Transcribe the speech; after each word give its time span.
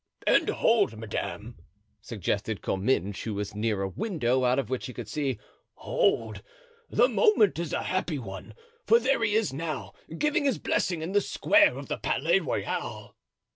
"And 0.25 0.49
hold, 0.49 0.97
madame," 0.97 1.59
suggested 2.01 2.63
Comminges, 2.63 3.21
who 3.21 3.35
was 3.35 3.53
near 3.53 3.83
a 3.83 3.87
window, 3.87 4.43
out 4.45 4.57
of 4.57 4.71
which 4.71 4.87
he 4.87 4.93
could 4.95 5.07
see; 5.07 5.37
"hold, 5.75 6.41
the 6.89 7.07
moment 7.07 7.59
is 7.59 7.71
a 7.71 7.83
happy 7.83 8.17
one, 8.17 8.55
for 8.87 8.97
there 8.97 9.21
he 9.23 9.35
is 9.35 9.53
now, 9.53 9.93
giving 10.17 10.45
his 10.45 10.57
blessing 10.57 11.03
in 11.03 11.11
the 11.11 11.21
square 11.21 11.77
of 11.77 11.87
the 11.87 11.97
Palais 11.97 12.39
Royal." 12.39 13.15